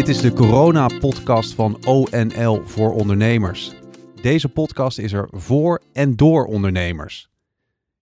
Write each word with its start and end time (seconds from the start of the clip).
Dit 0.00 0.08
is 0.08 0.20
de 0.20 0.32
corona-podcast 0.32 1.54
van 1.54 1.86
ONL 1.86 2.62
voor 2.64 2.92
ondernemers. 2.92 3.74
Deze 4.22 4.48
podcast 4.48 4.98
is 4.98 5.12
er 5.12 5.28
voor 5.30 5.82
en 5.92 6.16
door 6.16 6.44
ondernemers. 6.44 7.28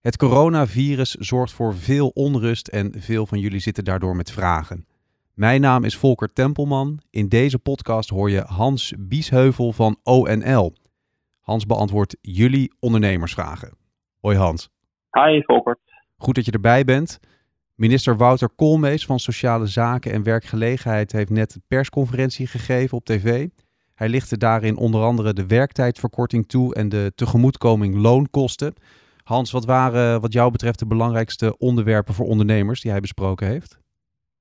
Het 0.01 0.17
coronavirus 0.17 1.11
zorgt 1.11 1.53
voor 1.53 1.75
veel 1.75 2.09
onrust 2.13 2.67
en 2.67 2.91
veel 2.97 3.25
van 3.25 3.39
jullie 3.39 3.59
zitten 3.59 3.83
daardoor 3.83 4.15
met 4.15 4.31
vragen. 4.31 4.85
Mijn 5.33 5.61
naam 5.61 5.83
is 5.83 5.97
Volker 5.97 6.33
Tempelman. 6.33 6.99
In 7.09 7.27
deze 7.27 7.59
podcast 7.59 8.09
hoor 8.09 8.29
je 8.29 8.43
Hans 8.47 8.93
Biesheuvel 8.99 9.71
van 9.71 9.97
ONL. 10.03 10.73
Hans 11.39 11.65
beantwoordt 11.65 12.17
jullie 12.21 12.73
ondernemersvragen. 12.79 13.77
Hoi 14.19 14.37
Hans. 14.37 14.69
Hi 15.11 15.41
Volker. 15.41 15.77
Goed 16.17 16.35
dat 16.35 16.45
je 16.45 16.51
erbij 16.51 16.83
bent. 16.83 17.19
Minister 17.85 18.17
Wouter 18.17 18.49
Koolmees 18.55 19.05
van 19.05 19.19
Sociale 19.19 19.65
Zaken 19.65 20.11
en 20.11 20.23
Werkgelegenheid 20.23 21.11
heeft 21.11 21.29
net 21.29 21.55
een 21.55 21.63
persconferentie 21.67 22.47
gegeven 22.47 22.97
op 22.97 23.05
tv. 23.05 23.47
Hij 23.95 24.09
lichtte 24.09 24.37
daarin 24.37 24.77
onder 24.77 25.01
andere 25.01 25.33
de 25.33 25.47
werktijdverkorting 25.47 26.47
toe 26.47 26.75
en 26.75 26.89
de 26.89 27.11
tegemoetkoming 27.15 27.95
loonkosten. 27.95 28.73
Hans, 29.23 29.51
wat 29.51 29.65
waren 29.65 30.21
wat 30.21 30.33
jou 30.33 30.51
betreft 30.51 30.79
de 30.79 30.87
belangrijkste 30.87 31.57
onderwerpen 31.57 32.13
voor 32.13 32.25
ondernemers 32.25 32.81
die 32.81 32.91
hij 32.91 32.99
besproken 32.99 33.47
heeft? 33.47 33.79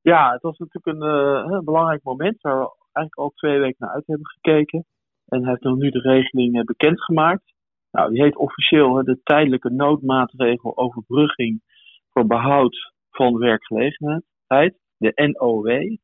Ja, 0.00 0.32
het 0.32 0.42
was 0.42 0.58
natuurlijk 0.58 1.00
een, 1.00 1.52
uh, 1.52 1.58
belangrijk 1.58 2.02
moment 2.02 2.40
waar 2.40 2.58
we 2.58 2.70
eigenlijk 2.92 3.16
al 3.16 3.32
twee 3.34 3.58
weken 3.58 3.76
naar 3.78 3.94
uit 3.94 4.06
hebben 4.06 4.26
gekeken. 4.26 4.84
En 5.26 5.40
hij 5.40 5.50
heeft 5.50 5.62
nog 5.62 5.76
nu 5.76 5.90
de 5.90 6.00
regeling 6.00 6.56
uh, 6.56 6.64
bekendgemaakt. 6.64 7.54
Nou, 7.90 8.12
die 8.12 8.22
heet 8.22 8.36
officieel 8.36 9.04
de 9.04 9.20
tijdelijke 9.22 9.70
noodmaatregel 9.70 10.76
overbrugging 10.76 11.62
voor 12.12 12.26
behoud 12.26 12.96
van 13.18 13.38
werkgelegenheid, 13.38 14.78
de 14.96 15.12
NOW. 15.14 15.96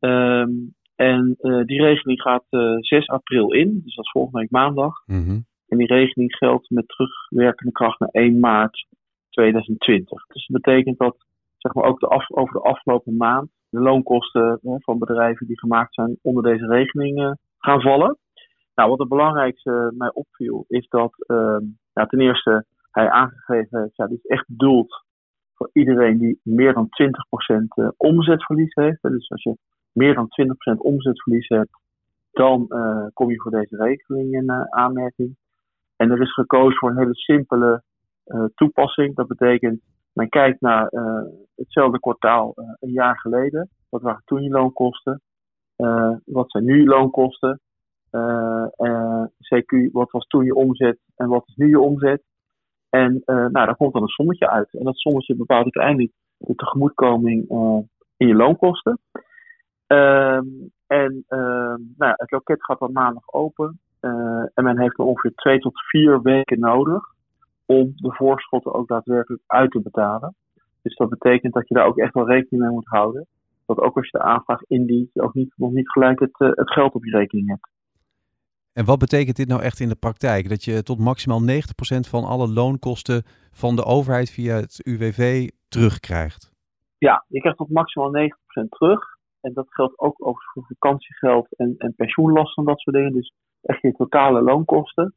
Ehm, 0.00 0.50
en 0.96 1.36
uh, 1.40 1.64
die 1.64 1.82
regeling 1.82 2.20
gaat 2.20 2.44
6 2.80 3.08
april 3.08 3.52
in, 3.52 3.80
dus 3.84 3.94
dat 3.94 4.04
is 4.04 4.10
volgende 4.10 4.38
week 4.38 4.50
maandag. 4.50 5.06
Mhm. 5.06 5.40
En 5.68 5.78
die 5.78 5.86
regeling 5.86 6.36
geldt 6.36 6.70
met 6.70 6.88
terugwerkende 6.88 7.72
kracht 7.72 7.98
naar 7.98 8.08
1 8.12 8.40
maart 8.40 8.86
2020. 9.30 10.26
Dus 10.26 10.46
dat 10.46 10.62
betekent 10.62 10.98
dat 10.98 11.16
zeg 11.56 11.74
maar, 11.74 11.84
ook 11.84 12.00
de 12.00 12.06
af, 12.06 12.30
over 12.30 12.52
de 12.52 12.68
afgelopen 12.68 13.16
maand 13.16 13.50
de 13.68 13.80
loonkosten 13.80 14.58
van 14.62 14.98
bedrijven 14.98 15.46
die 15.46 15.58
gemaakt 15.58 15.94
zijn 15.94 16.18
onder 16.22 16.42
deze 16.42 16.66
regeling 16.66 17.18
uh, 17.18 17.32
gaan 17.58 17.80
vallen. 17.80 18.18
Nou, 18.74 18.90
wat 18.90 18.98
het 18.98 19.08
belangrijkste 19.08 19.92
mij 19.96 20.10
opviel 20.12 20.64
is 20.68 20.88
dat 20.88 21.12
uh, 21.26 21.36
nou, 21.94 22.08
ten 22.08 22.20
eerste 22.20 22.64
hij 22.90 23.10
aangegeven 23.10 23.80
heeft, 23.80 23.96
ja, 23.96 24.06
dit 24.06 24.18
is 24.18 24.30
echt 24.30 24.48
bedoeld 24.48 25.04
voor 25.56 25.70
iedereen 25.72 26.18
die 26.18 26.40
meer 26.42 26.72
dan 26.72 26.88
20% 27.92 27.96
omzetverlies 27.96 28.74
heeft. 28.74 29.02
Dus 29.02 29.30
als 29.30 29.42
je 29.42 29.56
meer 29.92 30.14
dan 30.14 30.28
20% 30.74 30.76
omzetverlies 30.78 31.48
hebt, 31.48 31.80
dan 32.30 32.66
uh, 32.68 33.06
kom 33.12 33.30
je 33.30 33.40
voor 33.40 33.50
deze 33.50 33.76
regeling 33.76 34.34
in 34.34 34.44
uh, 34.44 34.62
aanmerking. 34.62 35.36
En 35.96 36.10
er 36.10 36.20
is 36.20 36.32
gekozen 36.32 36.78
voor 36.78 36.90
een 36.90 36.98
hele 36.98 37.14
simpele 37.14 37.82
toepassing. 38.54 39.14
Dat 39.14 39.26
betekent, 39.26 39.80
men 40.12 40.28
kijkt 40.28 40.60
naar 40.60 40.90
hetzelfde 41.54 42.00
kwartaal 42.00 42.52
een 42.56 42.90
jaar 42.90 43.18
geleden. 43.18 43.68
Wat 43.88 44.02
waren 44.02 44.22
toen 44.24 44.42
je 44.42 44.50
loonkosten? 44.50 45.20
wat 46.24 46.50
zijn 46.50 46.64
nu 46.64 46.80
je 46.80 46.86
loonkosten? 46.86 47.60
CQ, 49.54 49.92
wat 49.92 50.10
was 50.10 50.26
toen 50.26 50.44
je 50.44 50.54
omzet 50.54 50.98
en 51.16 51.28
wat 51.28 51.42
is 51.46 51.54
nu 51.54 51.68
je 51.68 51.80
omzet? 51.80 52.22
En 52.90 53.22
nou, 53.26 53.50
daar 53.52 53.76
komt 53.76 53.92
dan 53.92 54.02
een 54.02 54.08
sommetje 54.08 54.50
uit. 54.50 54.74
En 54.74 54.84
dat 54.84 54.96
sommetje 54.96 55.36
bepaalt 55.36 55.64
uiteindelijk 55.64 56.12
de 56.36 56.54
tegemoetkoming 56.54 57.48
in 58.16 58.26
je 58.26 58.34
loonkosten. 58.34 58.98
Um, 59.86 60.70
en 60.86 61.24
uh, 61.28 61.74
nou, 61.96 62.14
het 62.16 62.30
loket 62.30 62.64
gaat 62.64 62.78
dan 62.78 62.92
maandag 62.92 63.32
open. 63.32 63.80
Uh, 64.00 64.46
en 64.54 64.64
men 64.64 64.80
heeft 64.80 64.96
dan 64.96 65.06
ongeveer 65.06 65.34
twee 65.34 65.58
tot 65.58 65.80
vier 65.88 66.22
weken 66.22 66.60
nodig 66.60 67.04
om 67.66 67.92
de 67.96 68.12
voorschotten 68.12 68.74
ook 68.74 68.88
daadwerkelijk 68.88 69.42
uit 69.46 69.70
te 69.70 69.80
betalen. 69.80 70.34
Dus 70.82 70.96
dat 70.96 71.08
betekent 71.08 71.54
dat 71.54 71.68
je 71.68 71.74
daar 71.74 71.86
ook 71.86 71.98
echt 71.98 72.14
wel 72.14 72.28
rekening 72.28 72.62
mee 72.62 72.72
moet 72.72 72.88
houden. 72.88 73.26
Dat 73.66 73.78
ook 73.78 73.96
als 73.96 74.10
je 74.10 74.18
de 74.18 74.24
aanvraag 74.24 74.62
indient, 74.66 75.10
je 75.12 75.22
ook 75.22 75.34
niet, 75.34 75.52
nog 75.56 75.70
niet 75.72 75.90
gelijk 75.90 76.20
het, 76.20 76.38
het 76.38 76.72
geld 76.72 76.94
op 76.94 77.04
je 77.04 77.16
rekening 77.16 77.48
hebt. 77.48 77.68
En 78.78 78.84
wat 78.84 78.98
betekent 78.98 79.36
dit 79.36 79.48
nou 79.48 79.62
echt 79.62 79.80
in 79.80 79.88
de 79.88 80.02
praktijk? 80.06 80.48
Dat 80.48 80.64
je 80.64 80.82
tot 80.82 80.98
maximaal 80.98 81.40
90% 81.40 82.08
van 82.14 82.24
alle 82.24 82.48
loonkosten 82.48 83.22
van 83.50 83.76
de 83.76 83.84
overheid 83.84 84.30
via 84.30 84.54
het 84.54 84.80
UWV 84.86 85.48
terugkrijgt? 85.68 86.52
Ja, 86.98 87.24
je 87.28 87.40
krijgt 87.40 87.58
tot 87.58 87.70
maximaal 87.70 88.10
90% 88.16 88.68
terug. 88.68 89.00
En 89.40 89.52
dat 89.52 89.66
geldt 89.68 89.98
ook 89.98 90.26
overigens 90.26 90.52
voor 90.52 90.64
vakantiegeld 90.66 91.56
en, 91.56 91.74
en 91.78 91.94
pensioenlasten 91.94 92.62
en 92.62 92.68
dat 92.68 92.80
soort 92.80 92.96
dingen. 92.96 93.12
Dus 93.12 93.32
echt 93.62 93.82
je 93.82 93.92
totale 93.92 94.42
loonkosten. 94.42 95.14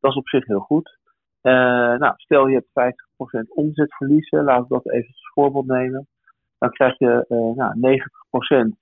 Dat 0.00 0.10
is 0.10 0.16
op 0.16 0.28
zich 0.28 0.46
heel 0.46 0.60
goed. 0.60 0.98
Uh, 1.42 1.52
nou, 1.98 2.12
stel 2.16 2.46
je 2.46 2.64
hebt 2.72 2.94
50% 3.48 3.48
omzetverliezen, 3.48 4.44
laten 4.44 4.62
we 4.62 4.80
dat 4.82 4.92
even 4.92 5.08
als 5.08 5.30
voorbeeld 5.34 5.66
nemen. 5.66 6.06
Dan 6.58 6.70
krijg 6.70 6.98
je 6.98 7.24
uh, 7.28 7.56
nou, 7.56 8.00
90% 8.66 8.76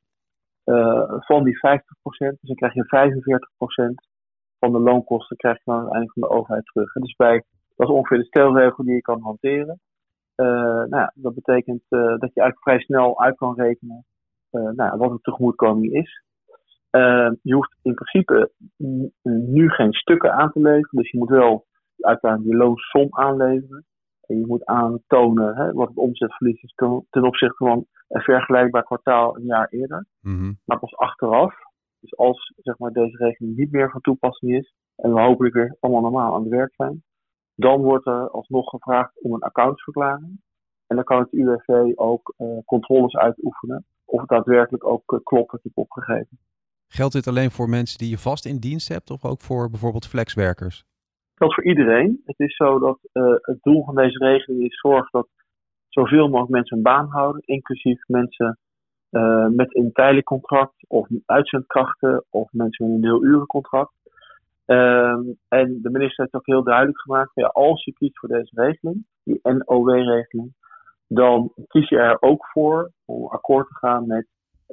uh, 0.65 1.05
van 1.19 1.45
die 1.45 1.57
50%, 1.57 1.61
dus 2.03 2.37
dan 2.41 2.57
krijg 2.57 2.75
je 2.75 3.41
45% 4.03 4.15
van 4.71 4.85
de 4.85 4.91
loonkosten 4.91 5.37
krijg 5.37 5.57
je 5.57 5.63
dan 5.65 5.75
uiteindelijk 5.75 6.19
van 6.19 6.29
de 6.29 6.35
overheid 6.35 6.65
terug. 6.65 6.93
Dus 6.93 7.17
bij, 7.17 7.45
dat 7.77 7.89
is 7.89 7.95
ongeveer 7.95 8.19
de 8.19 8.25
stelregel 8.25 8.85
die 8.85 8.95
je 8.95 9.01
kan 9.01 9.21
hanteren. 9.21 9.81
nou 10.37 10.97
ja, 10.97 11.13
dat 11.15 11.35
betekent 11.35 11.83
dat 11.89 12.31
je 12.35 12.41
eigenlijk 12.41 12.63
vrij 12.63 12.79
snel 12.79 13.21
uit 13.21 13.37
kan 13.37 13.55
rekenen 13.55 14.05
uh, 14.57 14.71
nou, 14.71 14.99
wat 14.99 15.11
een 15.11 15.21
tegemoetkoming 15.21 15.93
is. 15.93 16.25
Je 17.43 17.55
hoeft 17.55 17.77
in 17.83 17.95
principe 17.95 18.53
nu 19.23 19.69
geen 19.69 19.93
stukken 19.93 20.33
aan 20.33 20.53
te 20.53 20.61
leveren, 20.61 20.89
dus 20.91 21.11
je 21.11 21.19
moet 21.19 21.29
wel 21.29 21.67
uiteindelijk 21.99 22.53
je 22.53 22.57
loonsom 22.57 23.09
aanleveren. 23.11 23.85
En 24.27 24.39
je 24.39 24.47
moet 24.47 24.65
aantonen 24.65 25.57
hè, 25.57 25.73
wat 25.73 25.89
het 25.89 25.97
omzetverlies 25.97 26.63
is 26.63 26.73
ten, 26.75 27.07
ten, 27.11 27.25
opzichte 27.25 27.65
van 27.65 27.87
een 28.09 28.21
vergelijkbaar 28.21 28.85
kwartaal 28.85 29.37
een 29.37 29.45
jaar 29.45 29.69
eerder. 29.69 30.07
Mm-hmm. 30.21 30.59
Maar 30.65 30.79
pas 30.79 30.97
achteraf, 30.97 31.55
dus 32.09 32.19
als 32.19 32.53
zeg 32.57 32.79
maar, 32.79 32.93
deze 32.93 33.17
regeling 33.17 33.57
niet 33.57 33.73
meer 33.73 33.91
van 33.91 34.01
toepassing 34.01 34.57
is 34.57 34.75
en 34.97 35.15
we 35.15 35.21
hopelijk 35.21 35.55
weer 35.55 35.77
allemaal 35.81 36.03
normaal 36.03 36.35
aan 36.35 36.41
het 36.41 36.51
werk 36.51 36.75
zijn, 36.75 37.03
dan 37.55 37.83
wordt 37.83 38.07
er 38.07 38.31
alsnog 38.31 38.71
gevraagd 38.71 39.23
om 39.23 39.35
een 39.35 39.43
accountsverklaring. 39.43 40.41
En 40.87 40.97
dan 40.97 41.05
kan 41.05 41.19
het 41.19 41.33
UWV 41.33 41.93
ook 41.95 42.35
uh, 42.39 42.59
controles 42.65 43.15
uitoefenen 43.15 43.85
of 44.05 44.21
het 44.21 44.29
daadwerkelijk 44.29 44.85
ook 44.85 45.13
uh, 45.13 45.21
klopt 45.23 45.51
wat 45.51 45.61
opgegeven. 45.75 46.39
Geldt 46.89 47.15
dit 47.15 47.27
alleen 47.27 47.51
voor 47.51 47.69
mensen 47.69 47.99
die 47.99 48.11
je 48.11 48.19
vast 48.19 48.47
in 48.47 48.59
dienst 48.59 48.89
hebt 48.89 49.11
of 49.11 49.25
ook 49.25 49.41
voor 49.41 49.71
bijvoorbeeld 49.71 50.07
flexwerkers? 50.07 50.85
geldt 51.37 51.55
voor 51.55 51.65
iedereen. 51.65 52.23
Het 52.25 52.39
is 52.39 52.57
zo 52.57 52.79
dat 52.79 52.99
uh, 53.13 53.35
het 53.41 53.59
doel 53.63 53.85
van 53.85 53.95
deze 53.95 54.19
regeling 54.19 54.63
is 54.63 54.81
zorg 54.81 55.11
dat 55.11 55.29
zoveel 55.89 56.29
mogelijk 56.29 56.51
mensen 56.51 56.77
een 56.77 56.83
baan 56.83 57.09
houden, 57.09 57.43
inclusief 57.45 58.07
mensen 58.07 58.59
uh, 59.17 59.47
met 59.49 59.77
een 59.77 59.93
tijdelijk 59.93 60.27
contract 60.27 60.75
of 60.89 61.09
uitzendkrachten 61.27 62.25
of 62.31 62.53
mensen 62.53 62.87
met 62.87 62.95
een 62.95 63.01
deelurencontract. 63.01 63.93
Um, 64.67 65.39
en 65.49 65.79
de 65.83 65.91
minister 65.91 66.23
heeft 66.25 66.35
ook 66.35 66.47
heel 66.47 66.63
duidelijk 66.63 67.01
gemaakt: 67.01 67.31
ja, 67.35 67.47
als 67.47 67.85
je 67.85 67.93
kiest 67.93 68.19
voor 68.19 68.29
deze 68.29 68.51
regeling, 68.55 69.07
die 69.25 69.41
NOW-regeling, 69.43 70.53
dan 71.09 71.53
kies 71.67 71.89
je 71.89 71.99
er 71.99 72.23
ook 72.23 72.47
voor 72.47 72.91
om 73.05 73.27
akkoord 73.27 73.69
te 73.69 73.75
gaan 73.75 74.07
met 74.07 74.27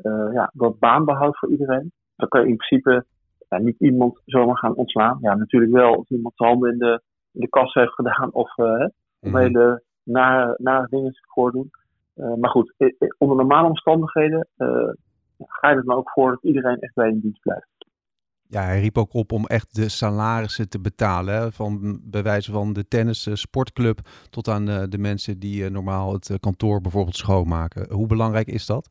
uh, 0.04 0.34
ja, 0.34 0.52
dat 0.54 0.80
baanbehoud 0.80 1.38
voor 1.38 1.50
iedereen. 1.50 1.92
Dan 2.16 2.28
kan 2.28 2.42
je 2.42 2.48
in 2.48 2.56
principe 2.56 3.06
ja, 3.50 3.58
niet 3.58 3.80
iemand 3.80 4.22
zomaar 4.26 4.58
gaan 4.58 4.76
ontslaan. 4.76 5.18
Ja, 5.22 5.36
natuurlijk 5.36 5.72
wel 5.72 5.96
als 5.96 6.10
iemand 6.10 6.34
zijn 6.36 6.50
handen 6.50 6.72
in 6.72 6.78
de, 6.78 7.02
in 7.32 7.42
de 7.42 7.50
kas 7.50 7.74
heeft 7.74 7.94
gedaan 7.94 8.34
of 8.34 8.58
uh, 8.58 8.86
hele 9.20 9.84
nare, 10.04 10.56
nare 10.58 10.88
dingen 10.90 11.14
voordoen. 11.34 11.70
Uh, 12.16 12.34
maar 12.34 12.50
goed, 12.50 12.74
onder 13.18 13.38
normale 13.38 13.68
omstandigheden 13.68 14.48
ga 15.38 15.70
je 15.70 15.76
er 15.76 15.84
dan 15.84 15.96
ook 15.96 16.10
voor 16.10 16.30
dat 16.30 16.44
iedereen 16.44 16.80
echt 16.80 16.94
bij 16.94 17.08
een 17.08 17.20
dienst 17.20 17.42
blijft. 17.42 17.72
Ja, 18.48 18.62
hij 18.62 18.80
riep 18.80 18.98
ook 18.98 19.14
op 19.14 19.32
om 19.32 19.46
echt 19.46 19.76
de 19.76 19.90
salarissen 19.90 20.70
te 20.70 20.82
betalen. 20.82 21.34
Hè? 21.34 21.52
Van 21.52 22.00
bij 22.04 22.24
wijze 22.24 22.52
van 22.52 22.74
de 22.74 22.88
tennis 22.88 23.30
sportclub 23.34 24.00
tot 24.30 24.48
aan 24.48 24.66
de 24.66 24.98
mensen 24.98 25.40
die 25.40 25.70
normaal 25.70 26.14
het 26.14 26.38
kantoor 26.40 26.82
bijvoorbeeld 26.82 27.16
schoonmaken. 27.16 27.92
Hoe 27.92 28.08
belangrijk 28.08 28.48
is 28.48 28.66
dat? 28.66 28.90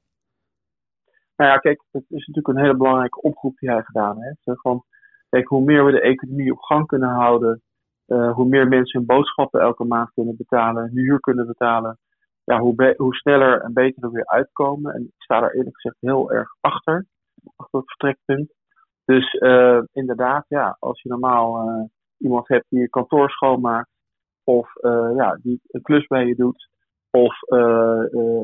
Nou 1.37 1.51
ja, 1.51 1.59
kijk, 1.59 1.85
het 1.91 2.05
is 2.09 2.27
natuurlijk 2.27 2.49
een 2.49 2.65
hele 2.65 2.77
belangrijke 2.77 3.21
oproep 3.21 3.59
die 3.59 3.71
hij 3.71 3.83
gedaan 3.83 4.23
heeft. 4.23 4.61
Van, 4.61 4.85
kijk, 5.29 5.49
hoe 5.49 5.65
meer 5.65 5.85
we 5.85 5.91
de 5.91 6.01
economie 6.01 6.53
op 6.53 6.59
gang 6.59 6.87
kunnen 6.87 7.11
houden, 7.11 7.63
hoe 8.07 8.49
meer 8.49 8.69
mensen 8.69 8.99
hun 8.99 9.07
boodschappen 9.07 9.61
elke 9.61 9.85
maand 9.85 10.11
kunnen 10.15 10.37
betalen, 10.37 10.91
huur 10.91 11.21
kunnen 11.21 11.47
betalen, 11.47 11.99
ja, 12.45 12.59
hoe, 12.59 12.95
hoe 12.97 13.15
sneller 13.15 13.61
en 13.61 13.73
beter 13.73 14.03
er 14.03 14.11
weer 14.11 14.27
uitkomen. 14.27 14.95
En 14.95 15.03
ik 15.03 15.23
sta 15.23 15.41
daar 15.41 15.51
eerlijk 15.51 15.75
gezegd 15.75 15.97
heel 16.01 16.33
erg 16.33 16.49
achter, 16.61 17.07
achter 17.57 17.79
het 17.79 17.89
vertrekpunt. 17.89 18.53
Dus 19.05 19.33
uh, 19.33 19.83
inderdaad, 19.93 20.45
ja, 20.49 20.77
als 20.79 21.03
je 21.03 21.09
normaal 21.09 21.69
uh, 21.69 21.85
iemand 22.19 22.49
hebt 22.49 22.67
die 22.69 22.81
je 22.81 22.89
kantoor 22.89 23.31
schoonmaakt, 23.31 23.91
of 24.45 24.71
uh, 24.81 25.13
ja, 25.17 25.39
die 25.43 25.61
een 25.67 25.83
klus 25.83 26.07
bij 26.07 26.27
je 26.27 26.35
doet, 26.35 26.71
of 27.11 27.37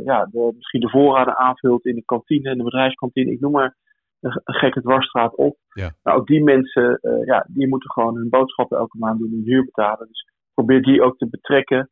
ja, 0.05 0.27
de, 0.31 0.53
misschien 0.57 0.81
de 0.81 0.91
voorraden 0.91 1.37
aanvult 1.37 1.87
in 1.87 1.95
de 1.95 2.05
kantine, 2.05 2.51
in 2.51 2.59
de 2.59 2.65
bedrijfskantine, 2.65 3.31
ik 3.31 3.41
noem 3.41 3.53
maar 3.53 3.77
een 4.21 4.55
gekke 4.55 4.81
dwarsstraat 4.81 5.35
op. 5.35 5.57
Ja. 5.69 5.93
Nou, 6.03 6.19
ook 6.19 6.27
die 6.27 6.45
mensen, 6.45 6.99
eh, 7.01 7.25
ja, 7.25 7.47
die 7.49 7.69
moeten 7.69 7.91
gewoon 7.91 8.17
hun 8.17 8.29
boodschappen 8.29 8.79
elke 8.79 8.99
maand 8.99 9.19
doen, 9.19 9.31
hun 9.31 9.45
huur 9.45 9.65
betalen. 9.65 10.07
Dus 10.07 10.27
probeer 10.55 10.83
die 10.83 11.03
ook 11.03 11.19
te 11.19 11.29
betrekken 11.29 11.91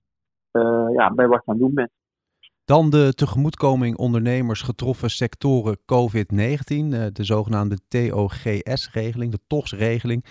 eh, 0.50 0.88
ja, 0.92 1.14
bij 1.14 1.26
wat 1.26 1.44
je 1.44 1.50
aan 1.50 1.54
het 1.54 1.64
doen 1.64 1.74
bent. 1.74 1.90
Dan 2.72 2.90
de 2.90 3.12
tegemoetkoming 3.14 3.96
ondernemers 3.96 4.62
getroffen 4.62 5.10
sectoren 5.10 5.76
COVID-19, 5.84 6.92
eh, 6.92 7.06
de 7.12 7.24
zogenaamde 7.24 7.78
TOGS-regeling, 7.88 9.32
de 9.32 9.38
TOGS-regeling. 9.46 10.24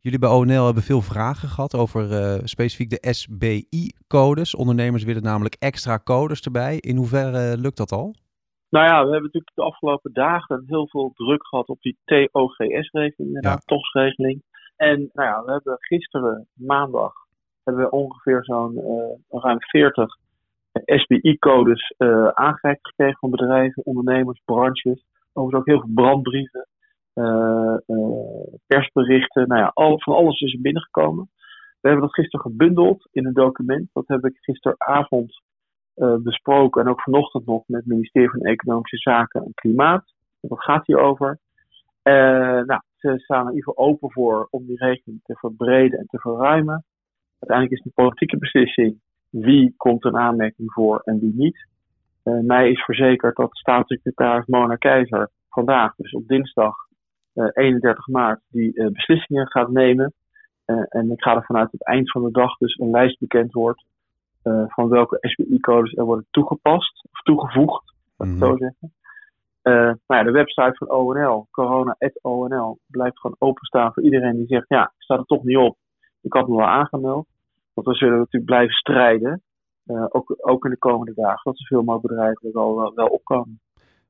Jullie 0.00 0.18
bij 0.18 0.28
ONL 0.30 0.64
hebben 0.64 0.82
veel 0.82 1.00
vragen 1.00 1.48
gehad 1.48 1.74
over 1.74 2.12
eh, 2.12 2.40
specifiek 2.44 2.90
de 2.90 3.06
SBI-codes. 3.10 4.54
Ondernemers 4.54 5.04
willen 5.04 5.22
namelijk 5.22 5.56
extra 5.58 5.98
codes 6.04 6.40
erbij. 6.40 6.76
In 6.76 6.96
hoeverre 6.96 7.58
lukt 7.58 7.76
dat 7.76 7.92
al? 7.92 8.14
Nou 8.68 8.86
ja, 8.86 8.94
we 9.04 9.12
hebben 9.12 9.22
natuurlijk 9.22 9.54
de 9.54 9.62
afgelopen 9.62 10.12
dagen 10.12 10.64
heel 10.66 10.88
veel 10.88 11.12
druk 11.14 11.46
gehad 11.46 11.68
op 11.68 11.80
die 11.80 11.96
TOGS-regeling, 12.04 13.14
inderdaad, 13.16 13.62
Ja. 13.66 13.76
TOGS-regeling. 13.76 14.42
En 14.76 15.10
nou 15.12 15.28
ja, 15.28 15.44
we 15.44 15.50
hebben 15.50 15.76
gisteren, 15.78 16.46
maandag, 16.54 17.12
hebben 17.64 17.84
we 17.84 17.90
ongeveer 17.90 18.44
zo'n 18.44 18.76
eh, 18.76 19.40
ruim 19.40 19.60
40 19.60 20.22
SBI-codes 20.84 21.94
eh 21.96 22.28
aangereikt 22.28 22.86
gekregen 22.86 23.18
van 23.18 23.30
bedrijven, 23.30 23.84
ondernemers, 23.84 24.40
branches. 24.44 25.04
Overigens 25.32 25.60
ook 25.60 25.66
heel 25.66 25.80
veel 25.80 25.94
brandbrieven, 25.94 26.66
eh, 27.12 27.76
eh, 27.86 28.54
persberichten. 28.66 29.48
Nou 29.48 29.60
ja, 29.60 29.70
al, 29.74 30.00
van 30.00 30.14
alles 30.14 30.40
is 30.40 30.52
er 30.52 30.60
binnengekomen. 30.60 31.30
We 31.80 31.88
hebben 31.88 32.06
dat 32.06 32.14
gisteren 32.14 32.50
gebundeld 32.50 33.08
in 33.12 33.26
een 33.26 33.32
document. 33.32 33.88
Dat 33.92 34.08
heb 34.08 34.24
ik 34.24 34.36
gisteravond 34.40 35.42
besproken 36.22 36.82
en 36.82 36.88
ook 36.88 37.02
vanochtend 37.02 37.46
nog 37.46 37.62
met 37.66 37.80
het 37.80 37.88
ministerie 37.88 38.30
van 38.30 38.40
Economische 38.40 38.96
Zaken 38.96 39.44
en 39.44 39.54
Klimaat. 39.54 40.04
Wat 40.40 40.62
gaat 40.62 40.86
hierover? 40.86 41.38
Eh 42.02 42.62
nou, 42.62 42.80
ze 42.96 43.14
staan 43.16 43.56
er 43.56 43.76
open 43.76 44.12
voor 44.12 44.48
om 44.50 44.66
die 44.66 44.76
regeling 44.76 45.20
te 45.22 45.34
verbreden 45.36 45.98
en 45.98 46.06
te 46.06 46.18
verruimen. 46.18 46.84
Uiteindelijk 47.38 47.70
is 47.70 47.84
het 47.84 47.86
een 47.86 48.04
politieke 48.04 48.38
beslissing 48.38 49.00
wie 49.42 49.74
komt 49.76 50.04
een 50.04 50.16
aanmerking 50.16 50.72
voor 50.72 51.00
en 51.04 51.20
wie 51.20 51.34
niet. 51.34 51.66
Eh, 52.22 52.38
mij 52.38 52.70
is 52.70 52.84
verzekerd 52.84 53.36
dat 53.36 53.56
staatssecretaris 53.56 54.46
Mona 54.46 54.76
Keizer 54.76 55.30
vandaag, 55.48 55.94
dus 55.96 56.12
op 56.12 56.28
dinsdag 56.28 56.74
eh, 57.32 57.48
31 57.52 58.06
maart, 58.06 58.40
die 58.48 58.74
eh, 58.74 58.90
beslissingen 58.90 59.46
gaat 59.50 59.70
nemen. 59.70 60.12
Eh, 60.64 60.82
en 60.88 61.10
ik 61.10 61.22
ga 61.22 61.34
ervan 61.34 61.56
uit 61.56 61.70
dat 61.70 61.80
het 61.80 61.88
eind 61.88 62.10
van 62.10 62.22
de 62.22 62.30
dag 62.30 62.56
dus 62.56 62.78
een 62.78 62.90
lijst 62.90 63.18
bekend 63.18 63.52
wordt 63.52 63.84
eh, 64.42 64.64
van 64.66 64.88
welke 64.88 65.16
SBI-codes 65.20 65.92
er 65.92 66.04
worden 66.04 66.26
toegepast 66.30 67.04
of 67.12 67.22
toegevoegd, 67.22 67.94
laat 68.16 68.28
ik 68.28 68.34
het 68.34 68.44
zo 68.44 68.56
zeggen. 68.56 68.92
Eh, 69.62 69.72
nou 70.06 70.20
ja, 70.20 70.22
de 70.22 70.30
website 70.30 70.74
van 70.74 70.90
ONL, 70.90 71.46
corona.onl, 71.50 72.78
blijft 72.86 73.18
gewoon 73.18 73.36
openstaan 73.38 73.92
voor 73.92 74.02
iedereen 74.02 74.36
die 74.36 74.46
zegt, 74.46 74.68
ja, 74.68 74.82
ik 74.84 75.02
sta 75.02 75.16
er 75.16 75.24
toch 75.24 75.44
niet 75.44 75.56
op. 75.56 75.76
Ik 76.20 76.32
had 76.32 76.48
me 76.48 76.56
wel 76.56 76.66
aangemeld. 76.66 77.26
Want 77.74 77.86
we 77.86 77.94
zullen 77.94 78.18
natuurlijk 78.18 78.44
blijven 78.44 78.74
strijden, 78.74 79.42
eh, 79.84 80.04
ook, 80.08 80.34
ook 80.36 80.64
in 80.64 80.70
de 80.70 80.78
komende 80.78 81.14
dagen, 81.14 81.40
dat 81.42 81.58
zoveel 81.58 81.84
mogelijk 81.84 82.08
bedrijven 82.08 82.48
er 82.48 82.52
wel, 82.52 82.94
wel, 82.94 83.06
opkomen. 83.06 83.60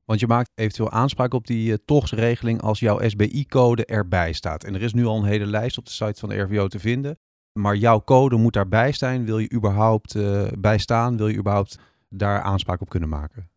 Want 0.05 0.19
je 0.19 0.27
maakt 0.27 0.51
eventueel 0.55 0.91
aanspraak 0.91 1.33
op 1.33 1.47
die 1.47 1.69
uh, 1.69 1.75
TOGS-regeling 1.85 2.61
als 2.61 2.79
jouw 2.79 2.99
SBI-code 2.99 3.85
erbij 3.85 4.33
staat. 4.33 4.63
En 4.63 4.73
er 4.73 4.81
is 4.81 4.93
nu 4.93 5.05
al 5.05 5.17
een 5.17 5.23
hele 5.23 5.45
lijst 5.45 5.77
op 5.77 5.85
de 5.85 5.91
site 5.91 6.19
van 6.19 6.29
de 6.29 6.41
RVO 6.41 6.67
te 6.67 6.79
vinden. 6.79 7.17
Maar 7.59 7.75
jouw 7.75 8.01
code 8.01 8.35
moet 8.35 8.53
daarbij 8.53 8.91
zijn. 8.91 9.25
Wil 9.25 9.37
je 9.37 9.53
überhaupt 9.53 10.15
uh, 10.15 10.47
bijstaan? 10.59 11.17
Wil 11.17 11.27
je 11.27 11.37
überhaupt 11.37 11.79
daar 12.09 12.41
aanspraak 12.41 12.81
op 12.81 12.89
kunnen 12.89 13.09
maken? 13.09 13.49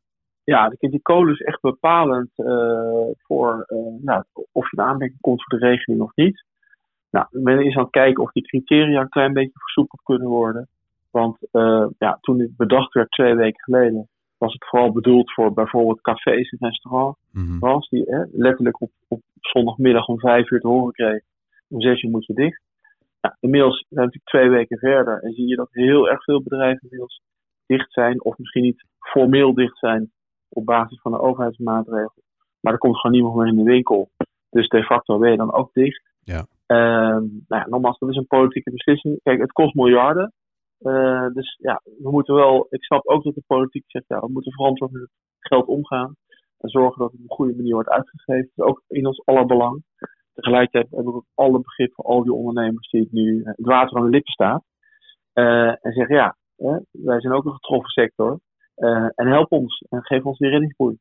Ja, 0.44 0.68
die 0.78 1.02
code 1.02 1.32
is 1.32 1.40
echt 1.40 1.60
bepalend 1.60 2.30
uh, 2.36 2.46
voor 3.18 3.66
nou, 4.00 4.24
of 4.52 4.70
je 4.70 4.76
een 4.78 4.84
aanmerking 4.84 5.20
komt 5.20 5.44
voor 5.44 5.58
de 5.58 5.66
regeling 5.66 6.00
of 6.00 6.14
niet. 6.14 6.44
Nou, 7.10 7.26
men 7.30 7.64
is 7.64 7.76
aan 7.76 7.82
het 7.82 7.92
kijken 7.92 8.22
of 8.22 8.32
die 8.32 8.42
criteria 8.42 9.00
een 9.00 9.08
klein 9.08 9.32
beetje 9.32 9.58
versoepeld 9.58 10.00
kunnen 10.02 10.28
worden. 10.28 10.68
Want 11.10 11.38
uh, 11.52 11.86
ja, 11.98 12.18
toen 12.20 12.38
dit 12.38 12.56
bedacht 12.56 12.92
werd 12.92 13.10
twee 13.10 13.34
weken 13.34 13.60
geleden, 13.60 14.08
was 14.38 14.52
het 14.52 14.68
vooral 14.68 14.92
bedoeld 14.92 15.32
voor 15.32 15.52
bijvoorbeeld 15.52 16.00
cafés 16.00 16.50
en 16.50 16.68
restaurants. 16.68 17.18
Mm 17.32 17.58
-hmm. 17.60 17.80
Die 17.88 18.04
hè, 18.04 18.24
letterlijk 18.32 18.80
op, 18.80 18.90
op 19.08 19.20
zondagmiddag 19.40 20.06
om 20.06 20.18
vijf 20.18 20.50
uur 20.50 20.60
te 20.60 20.68
horen 20.68 20.92
kregen. 20.92 21.24
Om 21.68 21.80
zes 21.80 22.02
uur 22.02 22.10
moet 22.10 22.26
je 22.26 22.34
dicht. 22.34 22.60
Nou, 23.20 23.34
inmiddels 23.40 23.76
zijn 23.76 23.88
we 23.88 23.96
natuurlijk 23.96 24.30
twee 24.30 24.48
weken 24.48 24.78
verder 24.78 25.22
en 25.22 25.32
zie 25.32 25.46
je 25.46 25.56
dat 25.56 25.68
heel 25.70 26.10
erg 26.10 26.24
veel 26.24 26.42
bedrijven 26.42 26.82
inmiddels 26.82 27.22
dicht 27.66 27.92
zijn. 27.92 28.24
Of 28.24 28.38
misschien 28.38 28.62
niet 28.62 28.84
formeel 28.98 29.54
dicht 29.54 29.78
zijn 29.78 30.10
op 30.48 30.64
basis 30.64 31.00
van 31.00 31.12
de 31.12 31.20
overheidsmaatregelen. 31.20 32.24
Maar 32.60 32.72
er 32.72 32.78
komt 32.78 32.96
gewoon 32.96 33.16
niemand 33.16 33.36
meer 33.36 33.46
in 33.46 33.56
de 33.56 33.70
winkel. 33.70 34.10
Dus 34.50 34.68
de 34.68 34.82
facto 34.82 35.18
ben 35.18 35.30
je 35.30 35.36
dan 35.36 35.52
ook 35.52 35.72
dicht. 35.72 36.02
Um, 36.72 37.44
nou 37.46 37.62
ja, 37.62 37.66
nogmaals, 37.68 37.98
dat 37.98 38.08
is 38.08 38.16
een 38.16 38.26
politieke 38.26 38.70
beslissing. 38.70 39.20
Kijk, 39.22 39.40
het 39.40 39.52
kost 39.52 39.74
miljarden. 39.74 40.32
Uh, 40.80 41.26
dus 41.32 41.56
ja, 41.60 41.80
we 41.82 42.10
moeten 42.10 42.34
wel. 42.34 42.66
Ik 42.70 42.84
snap 42.84 43.06
ook 43.06 43.24
dat 43.24 43.34
de 43.34 43.42
politiek 43.46 43.84
zegt, 43.86 44.04
ja, 44.08 44.20
we 44.20 44.32
moeten 44.32 44.52
verantwoord 44.52 44.90
met 44.92 45.00
het 45.00 45.10
geld 45.38 45.66
omgaan. 45.66 46.14
En 46.58 46.68
zorgen 46.68 46.98
dat 46.98 47.10
het 47.10 47.20
op 47.20 47.30
een 47.30 47.36
goede 47.36 47.56
manier 47.56 47.74
wordt 47.74 47.88
uitgegeven. 47.88 48.50
Dat 48.54 48.66
is 48.66 48.72
ook 48.72 48.82
in 48.88 49.06
ons 49.06 49.22
aller 49.24 49.46
belang. 49.46 49.82
Tegelijkertijd 50.34 50.90
heb 50.90 51.00
ik 51.00 51.14
ook 51.14 51.24
alle 51.34 51.60
begrip 51.60 51.94
voor 51.94 52.04
al 52.04 52.22
die 52.22 52.32
ondernemers 52.32 52.90
die 52.90 53.00
het 53.00 53.12
nu 53.12 53.42
het 53.44 53.66
water 53.66 53.96
aan 53.96 54.04
de 54.04 54.10
lippen 54.10 54.32
staat. 54.32 54.64
Uh, 55.34 55.68
en 55.68 55.92
zeggen, 55.92 56.16
ja, 56.16 56.36
hè, 56.56 56.78
wij 56.90 57.20
zijn 57.20 57.32
ook 57.32 57.44
een 57.44 57.52
getroffen 57.52 57.90
sector. 57.90 58.38
En 59.14 59.26
help 59.26 59.52
ons 59.52 59.84
en 59.88 60.04
geef 60.04 60.24
ons 60.24 60.38
die 60.38 60.48
reddingsboei. 60.48 60.98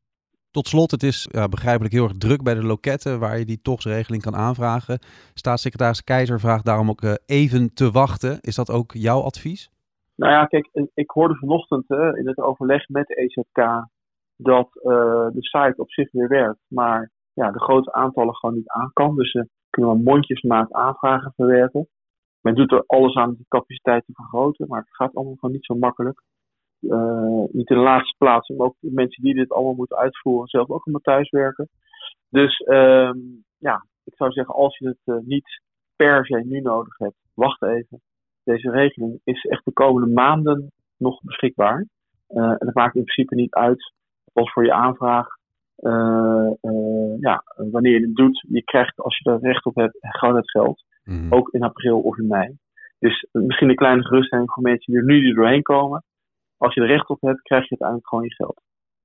Tot 0.58 0.68
slot, 0.68 0.92
het 0.92 1.04
is 1.04 1.28
begrijpelijk 1.50 1.94
heel 1.94 2.04
erg 2.04 2.18
druk 2.18 2.44
bij 2.44 2.54
de 2.54 2.64
loketten 2.64 3.20
waar 3.20 3.38
je 3.38 3.46
die 3.46 3.62
TOGS-regeling 3.62 4.24
kan 4.24 4.36
aanvragen. 4.36 5.00
Staatssecretaris 5.34 6.04
Keizer 6.04 6.40
vraagt 6.40 6.66
daarom 6.66 6.90
ook 6.90 7.02
uh, 7.02 7.14
even 7.26 7.74
te 7.74 7.92
wachten. 7.92 8.40
Is 8.42 8.56
dat 8.56 8.72
ook 8.72 8.92
jouw 8.94 9.22
advies? 9.22 9.70
Nou 10.16 10.32
ja, 10.32 10.46
kijk, 10.46 10.70
ik 10.94 11.10
hoorde 11.10 11.36
vanochtend 11.36 11.90
in 11.90 12.28
het 12.28 12.38
overleg 12.38 12.88
met 12.88 13.08
de 13.08 13.16
EZK 13.16 13.88
dat 14.36 14.70
uh, 14.74 14.92
de 15.34 15.42
site 15.54 15.74
op 15.76 15.92
zich 15.92 16.12
weer 16.12 16.28
werkt, 16.28 16.60
maar 16.68 17.12
ja, 17.34 17.52
de 17.52 17.60
grote 17.60 17.94
aantallen 17.94 18.36
gewoon 18.36 18.56
niet 18.56 18.70
aan 18.70 18.92
kan. 18.94 19.16
Dus 19.16 19.32
ze 19.32 19.48
kunnen 19.70 19.92
maar 19.92 20.14
mondjesmaat 20.14 20.74
aanvragen 20.74 21.34
verwerken. 21.36 21.88
Men 22.42 22.56
doet 22.56 22.72
er 22.72 22.84
alles 22.88 23.16
aan 23.16 23.34
die 23.34 23.46
capaciteit 23.48 24.06
te 24.06 24.14
vergroten, 24.14 24.68
maar 24.68 24.80
het 24.80 24.96
gaat 24.96 25.16
allemaal 25.16 25.36
gewoon 25.40 25.56
niet 25.56 25.66
zo 25.66 25.76
makkelijk. 25.76 26.22
Uh, 26.82 27.44
niet 27.52 27.70
in 27.70 27.76
de 27.76 27.82
laatste 27.82 28.16
plaats, 28.18 28.50
maar 28.50 28.68
ook 28.68 28.76
de 28.80 28.92
mensen 28.92 29.24
die 29.24 29.34
dit 29.34 29.52
allemaal 29.52 29.74
moeten 29.74 29.98
uitvoeren, 29.98 30.48
zelf 30.48 30.70
ook 30.70 30.84
allemaal 30.84 31.02
thuiswerken. 31.02 31.70
Dus 32.30 32.60
uh, 32.60 33.12
ja, 33.58 33.86
ik 34.04 34.16
zou 34.16 34.32
zeggen, 34.32 34.56
als 34.56 34.78
je 34.78 34.88
het 34.88 35.16
uh, 35.16 35.26
niet 35.26 35.62
per 35.96 36.26
se 36.26 36.42
nu 36.46 36.62
nodig 36.62 36.98
hebt, 36.98 37.16
wacht 37.34 37.64
even. 37.64 38.02
Deze 38.44 38.72
regeling 38.72 39.20
is 39.24 39.46
echt 39.46 39.66
de 39.66 39.72
komende 39.74 40.14
maanden 40.14 40.72
nog 40.98 41.22
beschikbaar. 41.22 41.88
Uh, 42.30 42.44
en 42.44 42.66
het 42.66 42.74
maakt 42.74 42.96
in 42.96 43.04
principe 43.04 43.36
niet 43.36 43.54
uit 43.54 43.94
als 44.34 44.52
voor 44.52 44.66
je 44.66 44.74
aanvraag, 44.74 45.28
uh, 45.80 46.50
ja, 47.20 47.44
wanneer 47.72 48.00
je 48.00 48.06
het 48.06 48.16
doet, 48.16 48.46
je 48.50 48.64
krijgt 48.64 49.00
als 49.00 49.18
je 49.18 49.30
er 49.30 49.40
recht 49.40 49.66
op 49.66 49.76
hebt 49.76 49.98
gewoon 50.00 50.36
het 50.36 50.50
geld. 50.50 50.84
Mm. 51.04 51.34
Ook 51.34 51.50
in 51.50 51.64
april 51.64 52.00
of 52.00 52.18
in 52.18 52.28
mei. 52.28 52.58
Dus 53.00 53.28
misschien 53.32 53.70
een 53.70 53.76
kleine 53.76 54.06
geruststelling 54.06 54.52
voor 54.52 54.64
mensen 54.64 54.94
die 54.94 55.02
er 55.02 55.08
nu 55.08 55.34
doorheen 55.34 55.62
komen 55.62 56.04
als 56.58 56.74
je 56.74 56.82
er 56.82 56.88
recht 56.88 57.10
op 57.10 57.22
hebt, 57.22 57.42
krijg 57.42 57.64
je 57.64 57.70
uiteindelijk 57.70 58.08
gewoon 58.08 58.24
je 58.24 58.34
geld. 58.34 58.62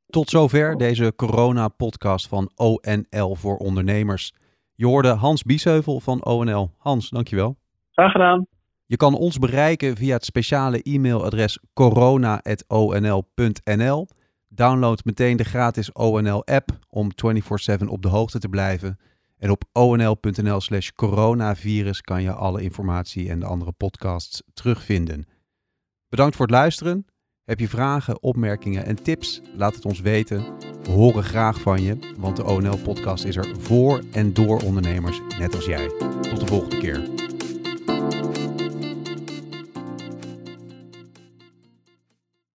Tot 0.06 0.30
zover 0.30 0.76
deze 0.76 1.12
corona-podcast 1.16 2.28
van 2.28 2.50
ONL 2.54 3.34
voor 3.34 3.56
ondernemers. 3.56 4.34
Je 4.74 4.86
hoorde 4.86 5.08
Hans 5.08 5.42
Biesheuvel 5.42 6.00
van 6.00 6.24
ONL. 6.24 6.70
Hans, 6.78 7.10
dankjewel. 7.10 7.56
Graag 7.90 8.12
gedaan. 8.12 8.46
Je 8.86 8.96
kan 8.96 9.14
ons 9.14 9.38
bereiken 9.38 9.96
via 9.96 10.14
het 10.14 10.24
speciale 10.24 10.82
e-mailadres 10.82 11.58
corona.onl.nl. 11.74 14.06
Download 14.48 15.00
meteen 15.04 15.36
de 15.36 15.44
gratis 15.44 15.92
ONL-app 15.92 16.70
om 16.88 17.10
24/7 17.14 17.88
op 17.88 18.02
de 18.02 18.08
hoogte 18.08 18.38
te 18.38 18.48
blijven. 18.48 18.98
En 19.38 19.50
op 19.50 19.64
onl.nl 19.72 20.60
slash 20.60 20.90
coronavirus 20.90 22.00
kan 22.00 22.22
je 22.22 22.32
alle 22.32 22.62
informatie 22.62 23.30
en 23.30 23.40
de 23.40 23.46
andere 23.46 23.72
podcasts 23.72 24.42
terugvinden. 24.54 25.26
Bedankt 26.08 26.36
voor 26.36 26.46
het 26.46 26.54
luisteren. 26.54 27.06
Heb 27.44 27.60
je 27.60 27.68
vragen, 27.68 28.22
opmerkingen 28.22 28.84
en 28.84 29.02
tips? 29.02 29.40
Laat 29.56 29.74
het 29.74 29.84
ons 29.84 30.00
weten. 30.00 30.44
We 30.82 30.90
horen 30.90 31.24
graag 31.24 31.60
van 31.60 31.82
je, 31.82 31.98
want 32.18 32.36
de 32.36 32.44
ONL-podcast 32.44 33.24
is 33.24 33.36
er 33.36 33.46
voor 33.58 34.02
en 34.12 34.32
door 34.32 34.62
ondernemers, 34.62 35.20
net 35.38 35.54
als 35.54 35.64
jij. 35.64 35.88
Tot 36.20 36.40
de 36.40 36.46
volgende 36.46 36.78
keer. 36.78 37.21